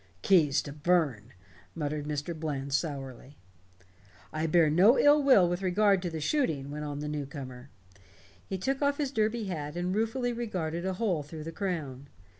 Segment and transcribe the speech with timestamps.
[0.23, 1.31] "Keys to burn,"
[1.75, 2.33] muttered Mr.
[2.35, 3.37] Bland sourly.
[4.33, 7.69] "I bear no ill will with regard to the shooting," went on the newcomer.
[8.49, 12.07] He took off his derby hat and ruefully regarded a hole through the crown.